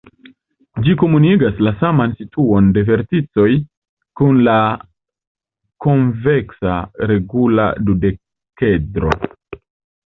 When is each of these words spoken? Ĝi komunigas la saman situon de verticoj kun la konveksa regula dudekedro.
Ĝi 0.85 0.93
komunigas 1.01 1.61
la 1.67 1.73
saman 1.81 2.15
situon 2.21 2.71
de 2.77 2.83
verticoj 2.89 3.47
kun 4.21 4.41
la 4.49 4.57
konveksa 5.89 6.81
regula 7.15 7.71
dudekedro. 7.89 9.17